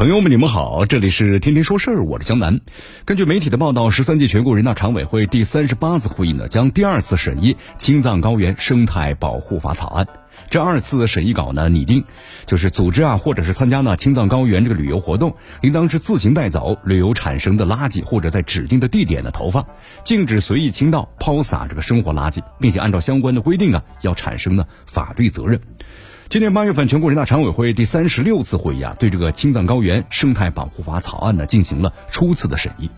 [0.00, 2.58] 朋友们，你们好，这里是天天说事儿，我是江南。
[3.04, 10.08] 根据媒体的报道，十三届全国人大常委会第三十八次会议呢，将第二次审议《青藏高原生态保护法》草案。
[10.48, 12.02] 这二次审议稿呢，拟定
[12.46, 19.66] 就是组织啊，或者是参加呢青藏高原这个旅游活动，应当是自行带走旅游产生的垃圾，或者在指定的地点的投放，
[20.02, 25.60] 禁止随意倾倒、抛洒这个生活垃圾，并且按照相关的规定啊，要产生呢法律责任。
[26.30, 32.88] 今年八月份，全国人大常委会第三十六次会议啊，对这个青藏高原生态保护法草案呢进行了初次的审议。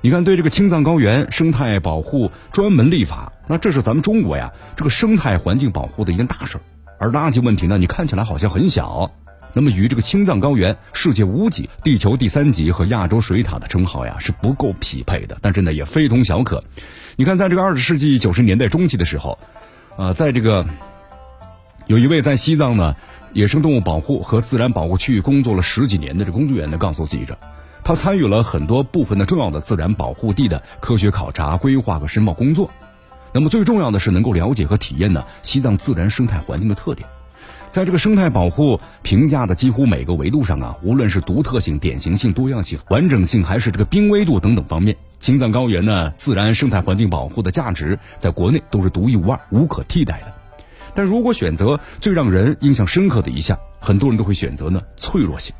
[0.00, 6.62] 你看，对这个青藏高原生态保护专门立法，那这是咱们中国呀这个生态环境保护的一件大事儿。
[6.98, 9.10] 而垃圾问题呢，你看起来好像很小，
[9.52, 16.64] 那么与这个青藏高原世界屋脊、地球第三极和亚洲水塔的称号呀是不够匹配的，但是呢也非同小可。
[17.16, 19.38] 你看，在这个二十世纪九十年代中期的时候，
[19.98, 20.66] 啊，在这个。
[21.86, 22.96] 有一位在西藏呢
[23.34, 27.36] 野生动物保护和自然保护区域工作了十几年的这工作人员呢告诉记者，
[27.82, 32.70] 他参与了很多部分的重要的自然保护地的科学考察、规划和申报工作。
[33.32, 37.06] 那么最重要的是能够了解和体验呢西藏自然生态环境的特点。
[37.70, 50.43] 在这个生态保护评价的几乎每个维度上啊，无论是独特性、典型性、多样性、完整性，还是这个濒危度等等方面，青藏高原呢自然生态环境保护的价值在国内都是独一无二、无可替代的。
[50.94, 55.54] 但如果选择最让人印象深刻的一项，很多人都会选择呢脆弱性。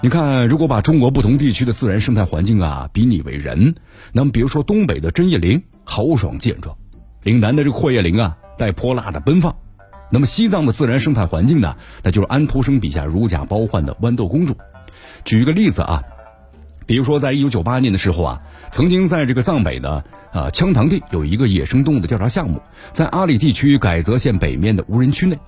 [0.00, 3.74] 你看，如果把中国不同地区的自然生态环境啊比拟为人，
[4.12, 6.76] 那么比如说东北的针叶林豪爽健壮，
[7.22, 9.54] 岭南的这个阔叶林啊带泼辣的奔放，
[10.10, 14.56] 那么西藏的自然生态环境呢，那就是安徒生笔下如假包换的豌豆公主。
[15.24, 16.02] 举一个例子啊。
[16.92, 22.60] 比如说，在一九九八年的时候啊，曾经在这个藏北的啊羌塘地有一个野生动物的调查项目，
[22.92, 25.38] 在阿里地区改则县北面的无人区内，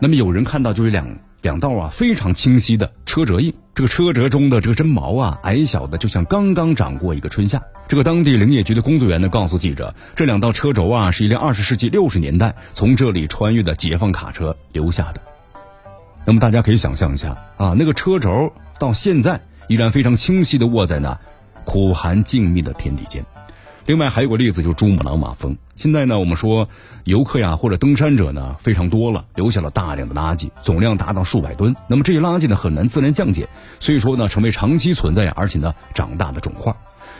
[0.00, 1.06] 那么有人看到就有两
[1.42, 7.62] 两道啊非常清晰的车辙印，这个车辙中的这个针毛啊矮小的就像刚刚长过一个春夏。
[7.86, 15.20] 这个当地林业局的工作员呢告诉记者，这两道车轴啊是一辆二十世纪六十年代从这里穿越的解放卡车留下的。
[16.24, 19.40] 那么大家可以想象一下啊，那个车轴到现在。
[19.68, 21.18] 依然非常清晰的卧在那
[21.64, 23.24] 苦寒静谧的天地间。
[23.86, 25.58] 另外还有个例子，就珠穆朗玛峰。
[25.76, 26.70] 现在呢，我们说
[27.04, 31.76] 游客呀或者登山者呢非常多了，留下了大量的垃圾，总量达到数百吨。
[31.86, 33.46] 那么这些垃圾呢很难自然降解，
[33.80, 36.74] 所以说呢成为长期存在而且呢长大的肿块。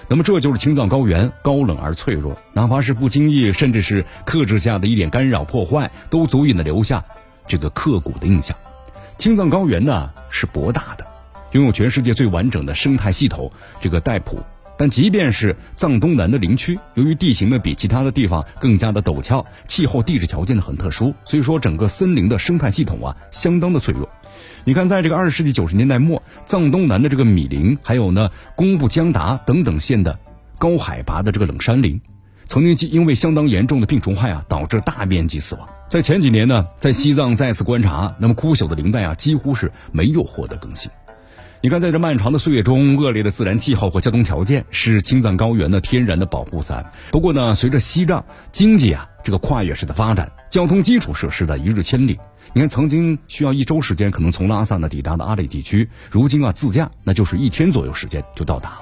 [0.09, 7.05] 那么这就是青藏高原高冷而脆弱，哪怕是不经意甚至是克制下的一点干扰破坏，都足以呢留下
[7.47, 8.56] 这个刻骨的印象。
[9.19, 11.13] 青藏高原呢是博大的。
[11.54, 13.50] 拥有全世界最完整的生态系统，
[13.81, 14.41] 这个代普。
[14.76, 24.09] 但即便是藏东南的林区，由于地形呢比其他的地方更加的陡峭，气候地质条件呢很特殊，所以说整个森林的生态系统啊相当的脆弱。
[24.64, 30.19] 你看，在这个二十世纪九十年代末，藏东南的这个米林，还有呢工布江达等等县的
[30.59, 32.00] 高海拔的这个冷杉林，
[32.47, 35.69] 曾经因为相当严重的病虫害啊，导致大面积死亡。
[35.88, 40.91] 在前几年呢，在西藏再次观察，那么枯朽的林带啊，几乎是没有获得更新。
[41.64, 46.92] 你看，在这漫长的岁月中，恶劣的自然气候和交通条件是青藏高原的天然的保护伞。
[47.10, 52.20] 不过呢，随着西藏经济啊这个跨越式的发展，交通基础设施的一日千里。
[52.52, 58.76] 你看，曾经需要一周时间可能从拉萨呢抵达的阿里地区，如今啊自驾那就是一天左右时间就到达。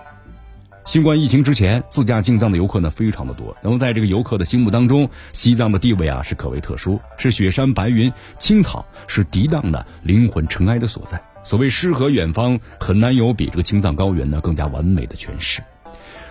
[0.84, 3.56] 新冠疫情之前，自驾进藏的游客呢非常的多。
[3.62, 11.22] 那么在这个游客的心目当中，西藏的地位啊是可谓特殊，是雪山白云青草，是涤荡的灵魂尘埃的所在。
[11.44, 15.62] 所谓诗和远方，很难有比这个青藏高原呢更加完美的诠释。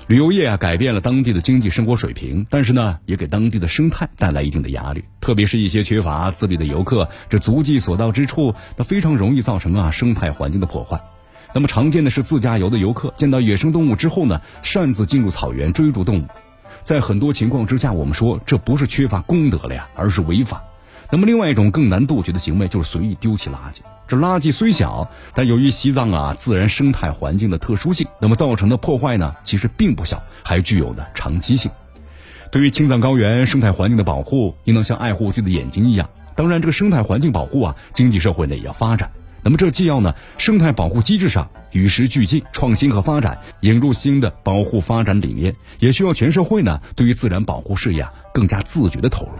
[0.08, 5.04] 旅游业啊改变了当地的经济生活水平，但是呢也给当地的生态带来一定的压力。
[5.22, 11.00] 特别是一些缺乏自律的游客，这足迹所到之处，那非常容易造成啊生态环境的破坏。
[11.54, 16.26] 那么常见的是自驾游的游客见到野生动物之后呢，擅自进入草原追逐动物。
[16.84, 20.64] 在很多情况之下，我们说这不是缺乏公德了呀，而是违法。
[21.12, 23.82] 那么另外一种更难杜绝的行为就是随意丢弃垃圾。
[24.08, 31.70] 这垃圾虽小，但由于西藏啊自然生态环境的特殊性，那么造成的破坏呢其实并不小，还具有呢长期性。
[32.50, 36.10] 对于青藏高原生态环境的保护，应当像爱护自己的眼睛一样。
[36.34, 39.12] 当然，这个生态环境保护啊，经济社会呢也要发展。
[39.44, 49.32] 那么这既要呢生态保护机制上与时俱进、创新和发展，引入新的保护发展理念，也需要全社会呢对于自然保护事业啊更加自觉的投入。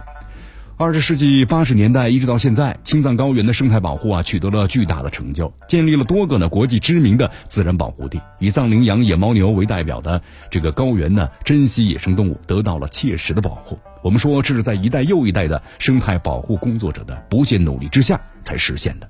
[0.82, 8.20] 二十世纪八十年代一直到现在，青藏高原的生态保护啊取得了巨大的成就，建立了多个呢国际知名的自然保护地。
[8.40, 10.20] 以藏羚羊、野牦牛为代表的
[10.50, 13.78] 这个高原呢，珍稀野生动物得到了切实的保护。
[14.02, 19.08] 我们说，这是在一代又一代的生态保护工作者的不懈努力之下才实现的。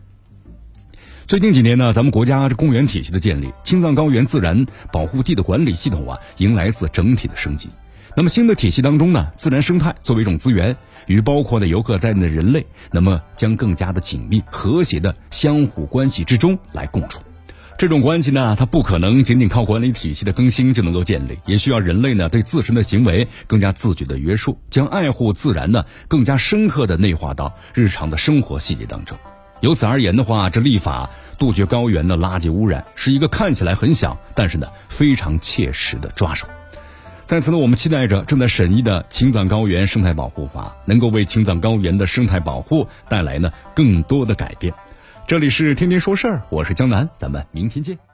[1.27, 7.71] 最近几年呢，咱们国家这公园体系的建立，青藏高原自然保护地的管理系统啊，迎来自整体的升级。
[8.15, 10.77] 那么新的体系当中呢，自然生态作为一种资源，
[11.07, 17.21] 与包括的游客在内的人类，那么将更加的紧密、和谐的相互关系之中来共处。
[17.79, 29.17] 这种关系呢，它不可能仅仅靠管理体系的更新就能够建立，也需要人类呢对自身的行为更加自觉的约束，将爱护自然呢更加深刻的内化到日常的生活细节当中。
[29.61, 36.47] 由此而言的话，这立法杜绝高原的垃圾污染，是一个看起来很小，但是呢非常切实的抓手。
[37.25, 44.75] 在此呢，我们期待着正在审议的《青藏高原生态保护法》能够为青藏高原的生态保护带来呢更多的改变。
[45.27, 48.12] 这里是天天说事儿，我是江南，咱们明天见。